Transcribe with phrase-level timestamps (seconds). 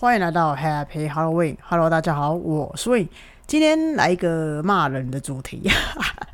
[0.00, 1.56] 欢迎来到 Happy Halloween。
[1.60, 3.08] Hello，大家好，我是 Win。
[3.48, 5.68] 今天来一个骂人的主题，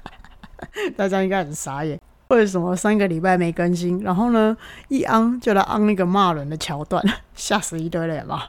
[0.98, 1.98] 大家应该很傻眼，
[2.28, 4.02] 为什么三个礼拜没更新？
[4.02, 4.54] 然后呢，
[4.88, 7.02] 一昂就来昂那个骂人的桥段，
[7.34, 8.42] 吓死一堆人嘛。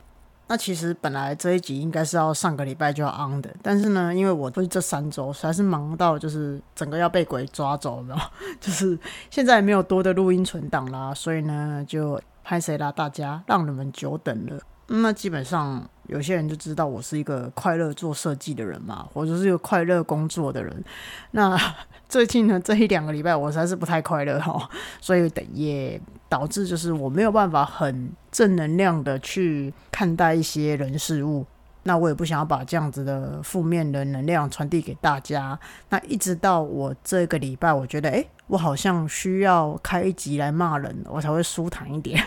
[0.48, 8.18] 那其实本来这一集应该是要上个礼拜就要昂的，但是呢，因为我不是这三周实在是忙到就是整个要被鬼抓走了，
[8.60, 14.60] 就是现在没有多的录音存档啦，所以呢就拍谁啦，大家让你们久等了。
[14.88, 20.84] 那基本上有些人就知道我是一个快乐做设计的人嘛，或者是一个快乐工作的人。
[21.32, 21.60] 那
[22.08, 24.70] 最近呢这一两个礼拜我实在是不太快乐哈，
[25.02, 26.00] 所以等也
[26.30, 31.46] 导致就是我没有办法很正能量的去看待一些人事物。
[31.88, 35.60] 那我也不想要把这样子的负面的能量传递给大家。
[35.90, 42.20] 那一直到我这个礼拜，我觉得诶，我好像需要开一集来骂人，我才会舒坦一点。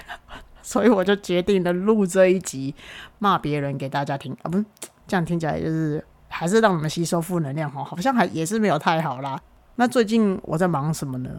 [0.62, 2.74] 所以我就决定了录这一集
[3.18, 4.64] 骂别人给大家听啊，不是
[5.06, 9.40] 这样听起来就是还是让你们吸收负能量哈，好像还也是没有太好啦。
[9.76, 11.30] 那最近我在忙什么呢？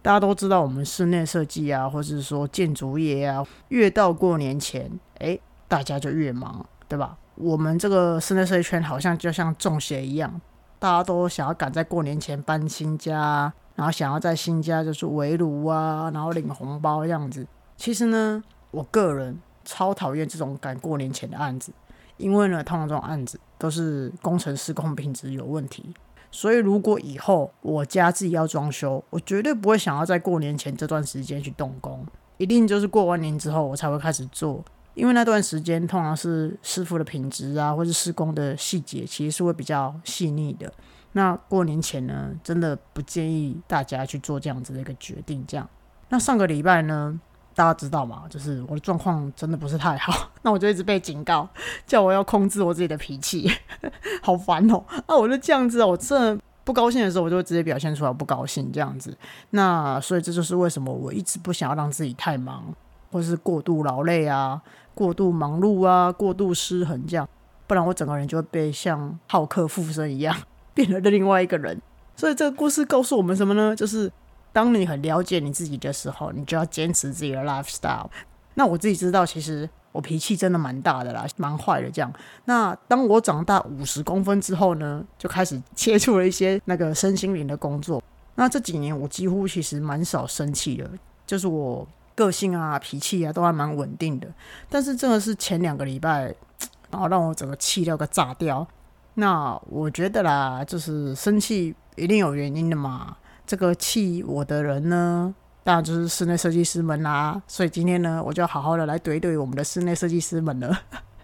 [0.00, 4.88] 大家都知道我们室内设计啊，或是说建筑业啊，越到过年前，
[5.18, 7.16] 哎，大家就越忙，对吧？
[7.34, 10.40] 我们这个室内设计圈好像就像中邪一样，
[10.78, 17.46] 大家都想要赶在过年前搬新家，然后想要在新家就是围炉啊，然后领红包这样子。
[17.76, 18.42] 其实呢。
[18.70, 21.72] 我个人超讨厌这种赶过年前的案子，
[22.16, 25.94] 因为呢，通常这种案子都是工程施工品质有问题，
[26.30, 40.72] 所以如果以后我家自己要装修，我绝对不会想要在过年前这段时间去动工，一定就是过完年之后我才会开始做，因为那段时间通常是师傅的品质啊，或是施工的细节，其实是会比较细腻的。
[41.12, 45.44] 那过年前呢，真的不建议大家去做这样子的一个决定。
[45.48, 45.68] 这样，
[46.10, 47.18] 那上个礼拜呢？
[47.58, 48.22] 大家知道吗？
[48.30, 51.48] 就是我的状况真的不是太好， 那我就一直被警告，
[51.88, 53.50] 叫我要控制我自己的脾气，
[54.22, 54.84] 好烦哦！
[55.06, 59.12] 啊，我就这样子，我真的不高兴的时候，我就会直接表现出来不高兴这样子。
[59.50, 62.62] 那所以这就是为什么我一直不想要让自己太忙，
[63.10, 64.62] 或是过度劳累啊，
[64.94, 67.28] 过度忙碌啊，过度失衡这样，
[67.66, 70.36] 不然我整个人就会被像浩克附身一样，
[70.74, 71.82] 变成了另外一个人。
[72.14, 73.74] 所以这个故事告诉我们什么呢？
[73.74, 74.12] 就是。
[74.52, 78.06] 当你很了解你自己的时候，你就要坚持自己的 lifestyle。
[78.54, 82.12] 那我自己知道，其实我脾气真的蛮大的啦，蛮坏的这样。
[82.46, 88.02] 那当我长大五十公分之后呢，就开始接触了一些那个身心灵的工作。
[88.34, 90.90] 那这几年我几乎其实蛮少生气的，
[91.26, 94.26] 就是我个性啊、脾气啊都还蛮稳定的。
[94.68, 96.34] 但是真的是前两个礼拜，
[96.90, 98.66] 然后让我整个气掉个炸掉。
[99.14, 103.16] 那我觉得啦，就是生气一定有原因的嘛。
[103.48, 107.42] 这个气我的人呢，当然就是室内设计师们啦。
[107.48, 110.78] 所以今天呢，我就好好的来怼怼我们的室内设计师们了，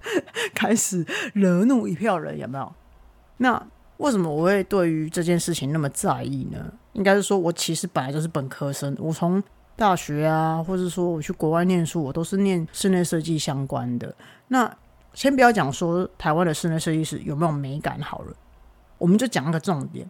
[0.57, 2.73] 开始惹怒一票人，有没有？
[3.37, 3.63] 那
[3.99, 6.73] 为什么我会对于这件事情那么在意呢？
[6.95, 9.43] 应该是说我其实本来就是本科生，我从
[9.77, 14.15] 大学啊，或者说我去国外念书，我都是念室内设计相关的。
[14.49, 14.75] 那
[15.13, 18.35] 先不要讲说台湾的室内设计师有没有美感好了，
[18.97, 20.09] 我们就讲一个重点。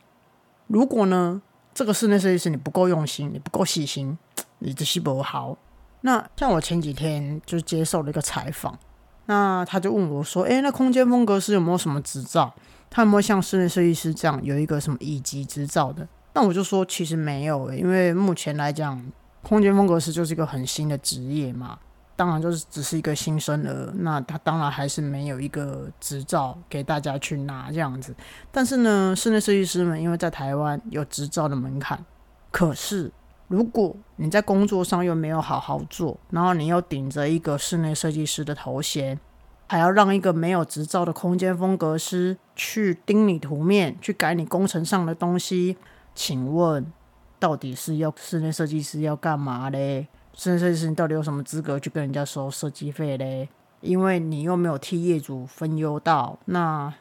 [0.69, 1.42] 如果呢？
[1.74, 4.16] 这个室内设计师你不够用心，你不够细心，
[4.60, 5.58] 你这是不好。
[6.02, 8.78] 那像我前几天就接受了一个采访，
[9.26, 12.54] 那他就问我说：“诶，那空间风格师有没有什么执照？
[12.88, 19.04] 他有没有像室内设计师这样有一个什么乙级执照的？”那我就说其实没有，因为目前来讲，
[19.42, 21.78] 空间风格师就是一个很新的职业嘛。
[22.16, 28.14] 当然就是只是一个新生儿，那他当然还是没有一个执照给大家去拿这样子。
[28.52, 32.04] 但是呢，室内设计师们因为在台湾有执照的门槛，
[32.50, 33.10] 可是
[33.48, 39.19] 如果你在工作上又没有好好做，然后你又顶着一个室内设计师的头衔，
[39.66, 45.77] 还要让一个没有执照的空间风格师去盯你图面、去改你工程上的东西，
[46.15, 46.92] 请问
[47.41, 50.06] 到底是要室内设计师要干嘛嘞？
[50.36, 53.48] 室内设计师，你到底有什么资格去跟人家收设计费嘞？
[53.81, 56.92] 因为你又没有替业主分忧到，那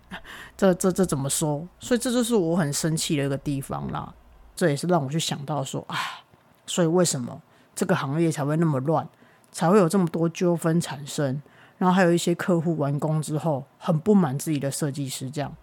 [0.56, 1.66] 这这这怎么说？
[1.80, 4.12] 所以这就是我很生气的一个地方啦。
[4.54, 5.96] 这也是让我去想到说啊，
[6.66, 7.40] 所以为什么
[7.74, 9.08] 这个行业才会那么乱，
[9.50, 11.40] 才会有这么多纠纷产生？
[11.78, 15.56] 然后还有一些客户完工之后很不满自己的设计师这样。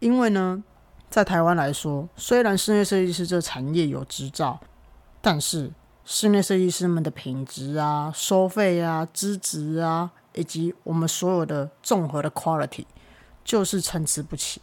[0.00, 0.62] 因为呢，
[1.08, 4.60] 在台湾来说，虽然室内设计师这产业有执照，
[5.22, 5.72] 但是
[6.08, 12.84] 室内设计师们的品质啊、收费啊、资质啊，以及我们所有的综合的 quality，
[13.42, 14.62] 就是参差不齐。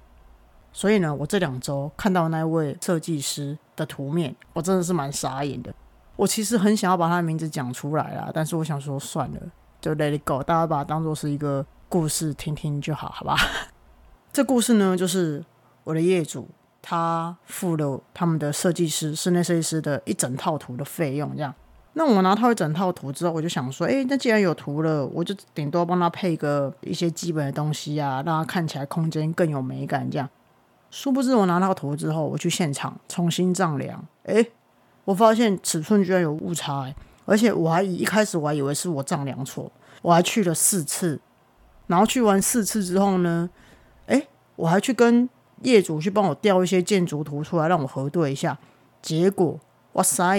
[0.71, 5.75] 所以呢，我这两周看到那位设计师的图面，我真的是蛮傻眼的。
[6.15, 9.39] 我其实很想要把他的名字讲出来啦，但是我想说算了，
[9.81, 13.35] 就 let it go，大家把它当做是一个故事听听就好，好吧？
[14.31, 15.43] 这故事呢，就是
[15.83, 16.47] 我的业主
[16.85, 21.51] 他付了他们的设计师、室内设计师的一整套图的费用，这样。
[21.93, 30.29] 那我拿到一整套图之后，我就想说，诶，那既然有图了，我就顶多帮他配个一些基本的东西啊，让他看起来空间更有美感，这样。
[30.91, 34.51] 殊不知我拿到图之后，我去现场重新丈量，诶，
[35.05, 36.95] 我发现尺寸居然有误差，诶，
[37.25, 39.71] 而且我还一开始我还以为是我丈量错，
[40.01, 41.19] 我还去了四次，
[41.87, 43.49] 然后去完四次之后呢？
[44.55, 45.27] 我还去跟
[45.63, 48.57] 业主去帮我调一些建筑图出来，让我核对一下。
[49.01, 49.59] 结果，
[49.93, 50.37] 哇塞！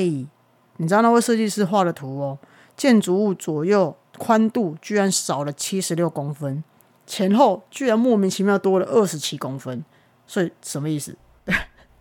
[0.79, 2.39] 你知道那位设计师画的图哦，
[2.77, 6.65] 建筑物左右宽度居然少了七十六公分，
[7.07, 9.85] 前后居然莫名其妙多了二十七公分。
[10.27, 11.17] 所以什么意思？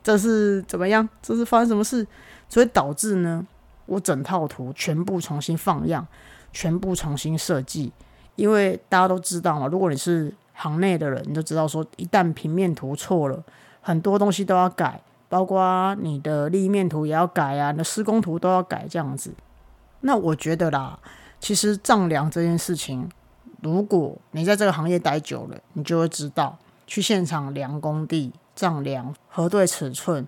[0.02, 1.08] 这是怎么样？
[1.22, 2.08] 这是发生什么事？
[2.50, 3.46] 所以导致呢，
[3.86, 6.08] 我整套图全部重新放样，
[6.52, 7.92] 全部重新设计。
[8.36, 13.44] 因为大家都知道嘛，如果你是行内的人，你就知道说，一旦平面图错了，
[13.82, 19.34] 很多东西都要改，包括你的立面图也要改啊，你的施工图都要改这样子。
[20.02, 21.00] 那我觉得啦，
[21.40, 23.10] 其实丈量这件事情，
[23.62, 30.28] 如果你在这个行业待久了，你就会知道，去现场量工地、丈量、核对尺寸，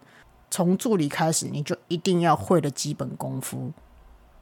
[0.50, 3.72] 从助理开始，你就一定要会的基本功夫。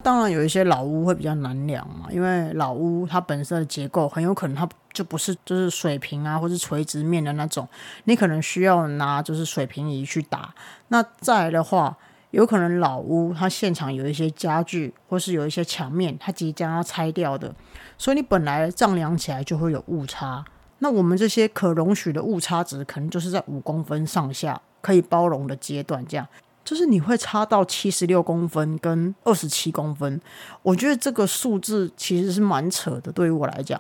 [0.04, 7.68] 当然有一些老屋会比较难量嘛，因为老屋它本身的结构很有可能它就不是就是水平啊，或是垂直面的那种，
[8.04, 10.54] 你可能需要拿就是水平仪去打。
[10.90, 11.98] 那再来的话，
[12.32, 17.56] 有可能老屋它现场有一些家具或是有一些墙面，它即将要拆掉的，
[17.98, 20.44] 所以你本来丈量起来就会有误差。
[20.80, 26.28] 那我们这些可容许的误差值，可能就是在五公分上下可以包容的阶段，这样。
[26.64, 30.20] 就是你会差到七十六公分跟二十七公分，
[30.62, 33.12] 我觉得这个数字其实是蛮扯的。
[33.12, 33.80] 对于我来讲，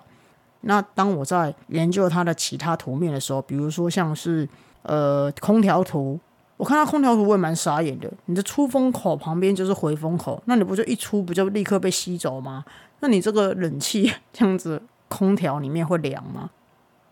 [0.62, 4.47] 那当我在研究它的其他图面的时候，比如说像是
[4.81, 6.19] 呃空调图，
[6.57, 8.12] 我看到空调图我也蛮傻眼的。
[8.25, 12.65] 你的出风口旁边就是回风口，那你不就一出不就立刻被吸走吗？
[13.00, 16.50] 那你这个冷气这样子，空调里面会凉吗？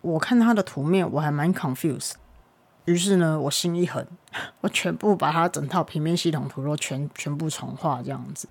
[0.01, 2.13] 我看它的图面我还蛮 confused。
[2.86, 4.07] 于是呢，我心一狠，
[4.62, 8.48] 我全部把它整套平面系统图都全全部重画这样子。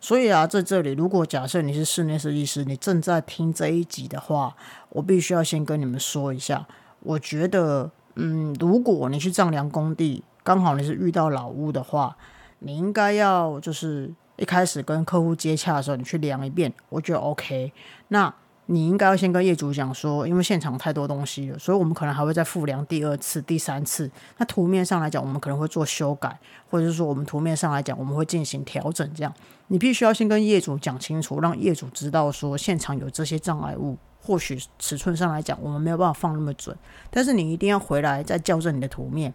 [0.00, 4.54] 所以啊，在这里，如果假设你是室内设计师，你正在听这一集的话，
[4.90, 6.66] 我必须要先跟你们说一下，
[7.00, 12.16] 我觉得，嗯，如果你去丈量工地，刚好你是遇到老屋的话，
[12.60, 17.72] 你应该要就是一开始跟客户接洽的时候，你去量一遍，我觉得 OK。
[18.06, 18.32] 那
[18.70, 24.10] 你应该要先跟业主讲说，因为现场太多东西了，所以我们可能还会再复量第二次、第三次。
[24.36, 26.38] 那图面上来讲，我们可能会做修改，
[26.70, 29.10] 或者是说我们图面上来讲，我们会进行调整。
[29.14, 29.32] 这样，
[29.68, 33.96] 你必须要先跟业主讲清楚，让业主知道说现场有这些障碍物。
[34.20, 36.76] 或许尺寸上来讲，我们没有办法放那么准，
[37.10, 39.32] 但是你一定要回来再校正你的图面，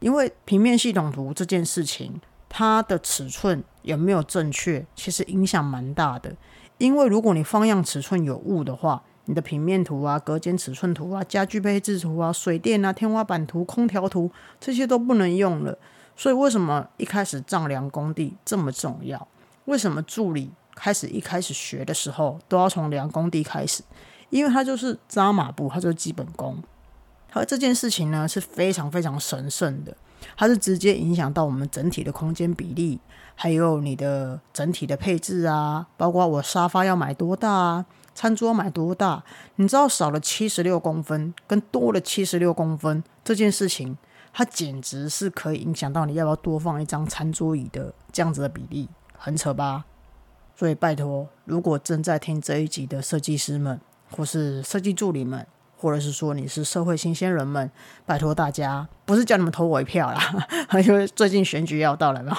[0.00, 6.34] 因为平面系统图这件事情，它的尺寸有没有正确，其实影响蛮大的。
[6.78, 14.30] 因为如果你放样尺寸有误的话，你的平面图啊、隔间尺寸图啊、家具配置图啊、水电啊、天花板图、空调图
[14.60, 15.78] 这些都不能用了。
[16.16, 19.26] 所以为什么一开始丈量工地这么重要？
[19.64, 23.82] 为什么助理开始一开始学的时候都要从量工地开始？
[24.30, 26.62] 因为它就是扎马步，它就是基本功。
[27.32, 29.96] 而这件事情呢是非常非常神圣的，
[30.36, 33.00] 它是直接影响到我们整体的空间比例。
[33.36, 39.24] 还有你的整体的配置啊，包括我沙发要买多大啊，餐桌买多大？
[39.56, 43.98] 你知道少了七十六公分跟多了七十六公分这件事情，
[44.32, 48.88] 它简直是可以影响到你要不要多放一张餐桌椅的这样子的比例，
[49.18, 49.84] 很扯吧？
[50.54, 53.80] 所以拜托，如果正在听这一集的设计师们，
[54.12, 55.44] 或是设计助理们，
[55.84, 57.70] 或者是说你是社会新鲜人们，
[58.06, 60.46] 拜托大家，不是叫你们投我一票啦，
[60.82, 62.34] 因为最近选举要到了，嘛？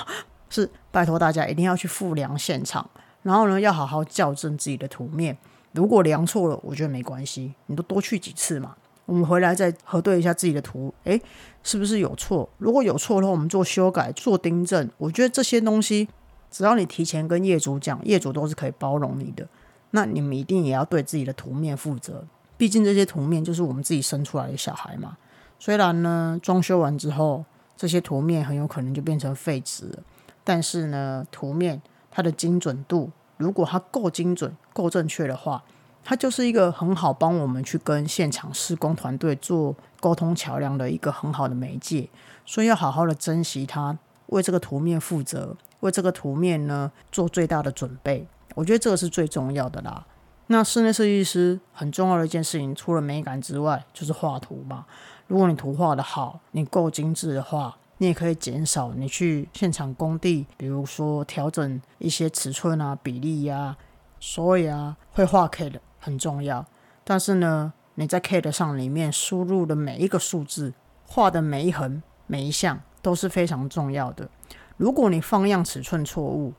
[0.50, 2.90] 是拜托大家一定要去复量现场，
[3.22, 5.38] 然后呢，要好好校正自己的图面。
[5.74, 8.76] 如果量错了，我觉得没关系，你都多去几次嘛。
[9.06, 11.22] 我们回来再核对一下自己的图，诶，
[11.62, 12.50] 是不是有错？
[12.58, 14.90] 如果有错的话，我们做修改、做订正。
[14.98, 16.08] 我觉得这些东西，
[16.50, 19.48] 只要你提前跟业主讲，业主都是可以包容你的。
[19.92, 22.26] 那你们一定也要对自己的图面负责，
[22.58, 25.18] 毕竟这些图面就是我们自己生出来的小孩嘛。
[25.60, 27.44] 虽然呢，装修完之后，
[27.76, 30.00] 这些图面很有可能就变成废纸。
[30.44, 31.82] 但是呢，图面
[32.12, 35.64] 它的精准度，如果它够精准、够正确的话，
[36.04, 42.08] 它就是一个很好帮我们去跟现场施工团队做沟通桥梁的一个很好的媒介。
[42.46, 43.98] 所以要好好的珍惜它，
[44.28, 48.28] 为这个图面负责，为这个图面呢做最大的准备。
[48.54, 50.06] 我觉得这个是最重要的啦。
[50.48, 54.86] 那室内设计师很重要的一件事情，除了美感之外，就是画图嘛。
[55.28, 63.76] 如果你图画的好，你够精致的话，你也可以减少你去现场工地，比如说调整一些尺寸啊、比例呀。
[64.20, 66.66] 所以啊，会画 CAD 很重要。
[67.04, 70.74] 但是呢，你在 CAD 上里面输入的每一个数字，
[71.06, 74.30] 画的每一横、每一项都是非常重要的。
[74.78, 76.54] 如果你放样尺寸错误，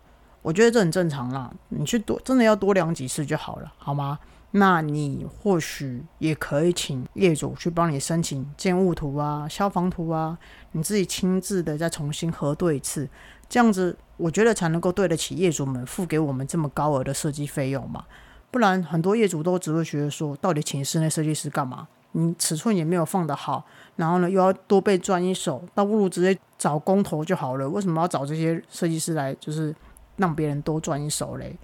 [0.46, 1.52] 我觉得这很正常啦。
[1.70, 4.16] 你去多真的要多量几次就好了，好吗？
[4.52, 10.38] 那你或许也可以请业主去帮你申请建物图啊、消防图啊，
[10.70, 13.08] 你自己亲自的再重新核对一次，
[13.48, 18.04] 这样子我觉得才能够对得起业主们付给我们这么高额的设计费用嘛。
[18.52, 21.88] 不然很多业主都只会觉得说，到底请室内设计师干嘛？
[22.12, 23.64] 你尺寸也没有放得好，
[23.96, 27.68] 然后呢又要多被赚一手，倒不如直接找工头就好了。
[27.68, 29.74] 为什么要找这些设计师来，就是
[30.16, 31.56] 让别人多赚一手嘞？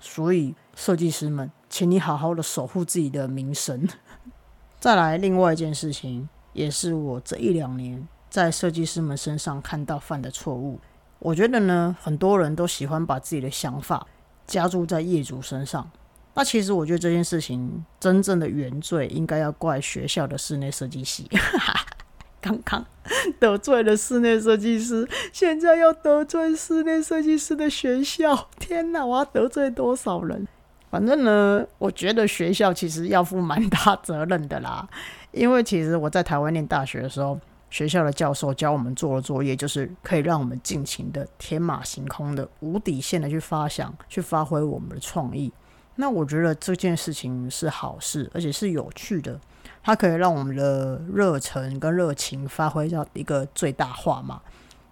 [0.00, 3.88] 所以设计师们，请你好好的守护自己的名声。
[4.78, 10.78] 再来，另外一件事情，也是我这一两年在设计师们身上看到犯的错误。
[11.18, 14.06] 我觉得呢，很多人都喜欢把自己的想法
[14.46, 15.90] 加注在业主身上。
[16.34, 21.28] 那其实我觉得这件事情真正的原罪应该要怪学校的室内设计系。
[22.40, 22.84] 刚刚
[23.38, 28.48] 得罪了室内设计师，现在要得罪室内设计师的学校。
[28.58, 30.46] 天哪，我要得罪多少人？
[30.90, 34.88] 反正呢，我觉得学校其实要负蛮大责任的啦。
[35.32, 45.52] 因为其实我在台湾念大学的时候，学校的教授教我们做的作业，就是可以让我们尽情的天马行空的、无底线的去发想、去发挥我们的创意。
[45.96, 49.38] 那我觉得这件事情是好事，而且是有趣的。
[49.82, 54.40] 它可以让我们的热忱跟热情发挥到一个最大化嘛？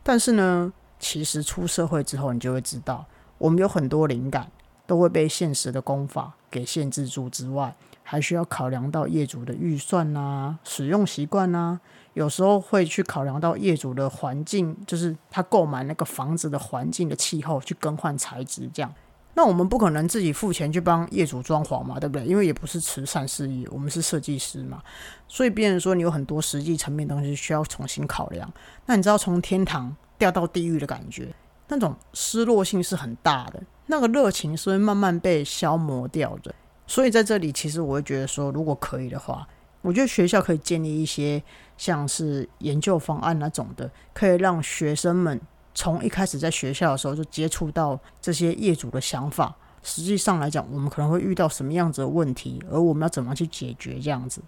[0.02, 3.04] 但是呢，其实出社会之后，你就会知道，
[3.38, 4.50] 我们有很多灵感
[4.86, 11.80] 都会被现实的功法给限制住之外，还需要考量到业主的预算呐、使用习惯呐，
[12.14, 18.94] 有时候会去考量到业主的环境，就是他购买那个房子的环境的气候，去更换材质这样。
[19.38, 22.24] 那我们不可能自己付钱去帮业主装潢嘛，对不对？
[22.24, 24.82] 因为也不是慈善事业，我们是设计师嘛，
[25.28, 28.50] 所以别人说你有很多实际层面东西需要重新考量。
[28.86, 31.34] 那你知道从天堂掉到地狱的感觉，
[31.68, 36.54] 那种失落性是很大的，那个热情是会慢慢被消磨掉的。
[36.86, 39.46] 所以在这里，其实我会觉得说，如果可以的话，
[39.82, 41.42] 我觉得学校可以建立一些
[41.76, 45.38] 像是研究方案那种的，可以让学生们。
[45.76, 54.40] 从一开始在学校的时候就接触到这些业主的想法，实际上来讲，我们可能会遇到什么样子的问题，而我们要怎么去解决这样子。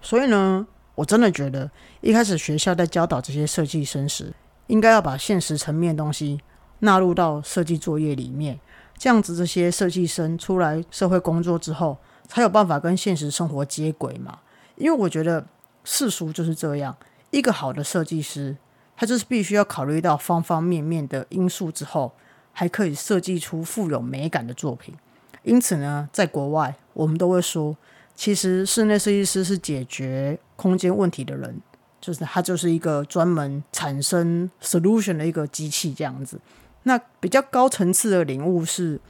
[0.00, 1.68] 所以呢，我真的觉得
[2.00, 4.32] 一开始学校在教导这些设计生时，
[4.68, 6.40] 应该要把现实层面的东西
[6.78, 8.60] 纳入到设计作业里面，
[8.96, 11.98] 这样子这些设计生出来社会工作之后，
[12.28, 14.38] 才有办法跟现实生活接轨嘛。
[14.76, 15.44] 因为我觉得
[15.82, 16.96] 世俗就是这样，
[17.32, 18.56] 一个好的设计师。
[19.00, 22.12] 它就是必须要考虑到方方面面的因素之后，
[22.52, 24.94] 还可以设计出富有美感的作品。
[25.42, 27.74] 因此呢，在国外，我们都会说，
[28.14, 31.62] 其实室内设计师是解决空间问题的人，
[31.98, 36.38] 就是他就是一个专门产生 solution 的一个机器这样子。
[36.82, 39.00] 那比较高层次的领悟是，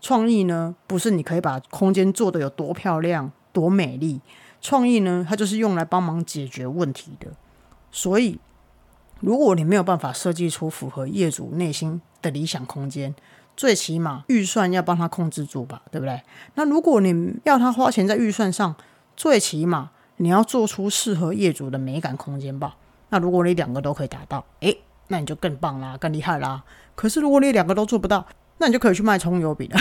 [0.00, 4.20] 创意呢，不是你可以把空间做的有多漂亮、多美丽，
[4.60, 7.26] 创意呢，它就是用来帮忙解决问题的。
[7.90, 8.38] 所以。
[9.20, 13.14] 如果你没有办法设计出符合业主内心的理想空间，
[13.56, 16.22] 最起码预算要帮他控制住吧，对不对？
[16.54, 18.74] 那如果你要他花钱在预算上，
[19.16, 22.76] 最起码你要做出适合业主的美感空间吧。
[23.10, 26.62] 那如果你两个都可以达到，诶，那你就更棒啦，更厉害啦。
[26.94, 28.26] 可是如果你两个都做不到，
[28.58, 29.78] 那你就可以去卖葱油饼了。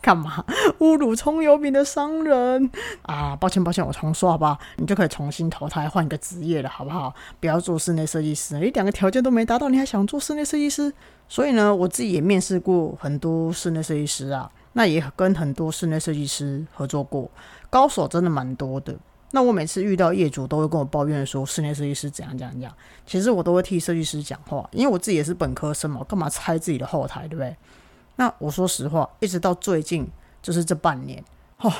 [0.00, 0.44] 干嘛
[0.78, 2.70] 侮辱葱油饼的商人
[3.02, 3.34] 啊？
[3.34, 4.56] 抱歉抱歉，我重说好不好？
[4.76, 7.12] 你就可以重新投胎，换一个职业了，好不好？
[7.40, 10.92] 不要做室内设计师，你两个条件都没达到，你还想做室内设计师？
[11.28, 17.28] 所以呢，我自己也面试过很多室内设计师啊，那也跟很多室内设计师合作过，
[17.68, 18.94] 高手真的蛮多的。
[19.32, 22.72] 那我每次遇到业主，都会跟我抱怨说室内设计师怎样怎样怎样。
[23.04, 27.56] 其实我都会替设计师讲话，因为我自己也是本科生嘛，干嘛拆自己的后台，对不对？
[28.16, 30.08] 那我说实话，一直到最近，
[30.42, 31.22] 就是这半年，
[31.58, 31.72] 哦，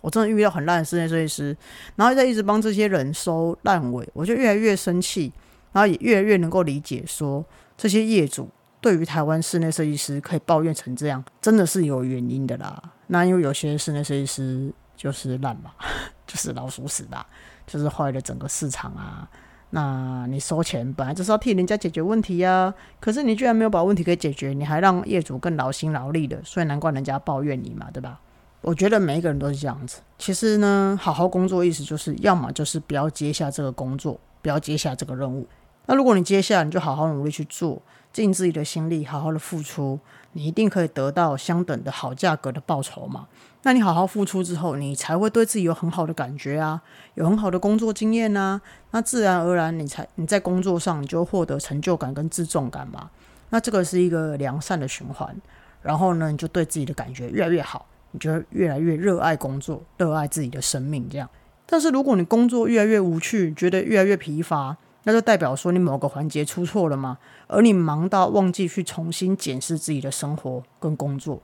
[0.00, 1.56] 我真的遇到很烂的室内设计师，
[1.96, 5.32] 然后在一直帮这些人收烂尾，我就越来越生气，
[5.72, 7.44] 然后也越来越能够理解，说
[7.76, 8.48] 这些业主
[8.80, 12.82] 对于台湾室内设计师可以抱怨成这样，真的是有原因的啦。
[13.08, 15.72] 那因为有些室内设计师就是烂嘛，
[16.26, 17.26] 就是老鼠屎吧，
[17.66, 19.28] 就是坏了整个市场啊。
[19.74, 28.20] 那你收钱本来就是要替人家解决问题呀，可是你居然没有把问题给解决，你还让业主更劳心劳力的，所以难怪人家抱怨你嘛，对吧？
[28.60, 30.00] 我觉得每一个人都是这样子。
[30.18, 35.48] 其实呢，好好工作意思就是，要么就是不要接下这个工作，不要接下这个任务。
[35.86, 37.80] 那如果你接下，你就好好努力去做，
[38.12, 39.98] 尽自己的心力，好好的付出，
[40.32, 43.26] 你一定可以得到相等的好价格的报酬嘛。
[43.64, 46.82] 那你好好付出之后，你才会对自己有很好的感觉啊，
[47.14, 48.60] 有很好的工作经验啊。
[48.90, 53.10] 那自然而然，你才你在工作上你就获得成就感跟自重感嘛。
[53.50, 55.34] 那这个是一个良善的循环。
[55.80, 61.28] 然后呢，你就对自己的感觉越来越好，你就越来越热爱工作，热爱自己的生命这样。
[61.66, 67.18] 但是如果你工作越来越无趣，觉得越来越疲乏，那就代表说你某个环节出错了吗？
[67.46, 71.42] 而你忙到忘记去重新检视自己的生活跟工作，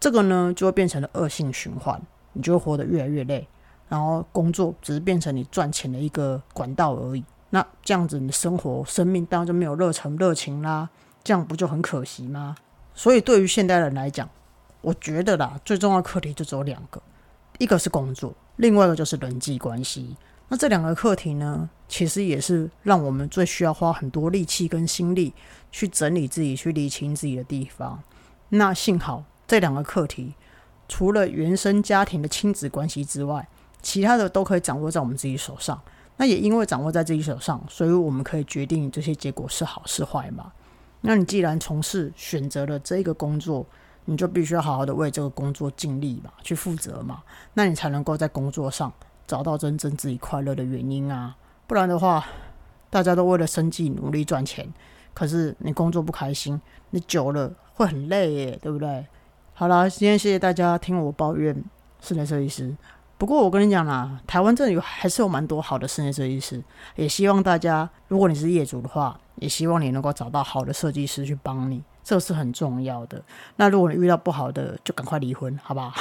[0.00, 2.00] 这个呢就会变成了恶性循环，
[2.32, 3.46] 你就会活得越来越累，
[3.88, 7.24] 然后工作只是变成你赚钱的一个管道而已。
[7.50, 10.88] 那这样子你的生活、生命当然就没有热忱、热情啦，
[11.24, 12.54] 这样不就很可惜吗？
[12.94, 14.28] 所以对于现代人来讲，
[14.80, 17.00] 我觉得啦，最重要的课题就只有两个，
[17.58, 20.16] 一个是工作，另外一个就是人际关系。
[20.48, 25.32] 那这两个课题呢，其实也是让我们最需要花很多力气跟心力
[25.70, 28.02] 去整理自己、去理清自己的地方。
[28.50, 30.34] 那幸好这两个课题，
[30.88, 33.48] 除了原生家庭的亲子关系之外，
[33.82, 35.80] 其他的都可以掌握在我们自己手上。
[36.18, 40.52] 那也因为掌握在自己手上，所以我们可以决定这些结果是好是坏嘛。
[41.00, 43.64] 那你既然从事选择了这个工作，
[44.04, 47.22] 你就必须要好好的为这个工作尽力嘛，去负责嘛，
[47.54, 48.92] 那你才能够在工作上。
[49.26, 51.36] 找到真正自己快乐的原因啊，
[51.66, 52.24] 不然的话，
[52.88, 54.66] 大家都为了生计努力赚钱，
[55.12, 56.58] 可是你工作不开心，
[56.90, 59.06] 你久了会很累耶，对不对？
[59.58, 61.52] 好了，今天谢谢大家听我抱怨
[62.00, 62.72] 室内设计师。
[63.18, 66.62] 不过我跟你讲啦，台湾这里还是有蛮多好的室内设计师，
[66.94, 73.20] 也希望大家，如果你是业主的话，也希望你能够找到好的设计师去帮你，这是很重要的。
[73.56, 75.92] 那如果你遇到不好的，就赶快离婚，好不好？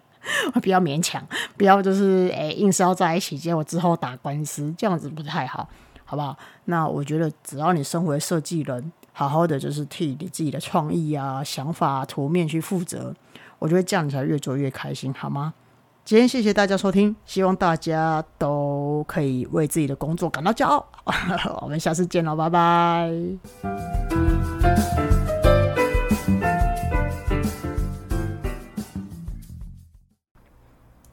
[0.62, 1.22] 不要勉强，
[1.58, 5.68] 不要就是诶硬是要在一起，结果之后打官司，这样子不太好，
[6.06, 6.34] 好不好？
[6.64, 13.14] 那我觉得只要你身为设计人，好好的就是替你自己的创意啊、想法、图面去负责，
[13.60, 15.54] 我觉得这样你才越做越开心，好吗？
[16.04, 20.84] 今天谢谢大家收听，希望大家都可以为自己的工作感到骄傲。
[21.62, 23.10] 我们下次见了，拜拜。